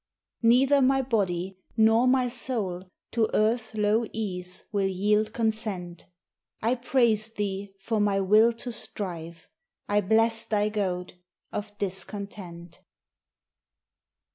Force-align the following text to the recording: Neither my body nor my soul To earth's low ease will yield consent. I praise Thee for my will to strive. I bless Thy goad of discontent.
Neither 0.41 0.81
my 0.81 1.03
body 1.03 1.59
nor 1.77 2.07
my 2.07 2.27
soul 2.27 2.89
To 3.11 3.29
earth's 3.35 3.75
low 3.75 4.03
ease 4.11 4.65
will 4.71 4.87
yield 4.87 5.31
consent. 5.31 6.07
I 6.59 6.73
praise 6.73 7.29
Thee 7.29 7.75
for 7.77 7.99
my 7.99 8.19
will 8.19 8.51
to 8.53 8.71
strive. 8.71 9.47
I 9.87 10.01
bless 10.01 10.43
Thy 10.45 10.69
goad 10.69 11.19
of 11.51 11.77
discontent. 11.77 12.79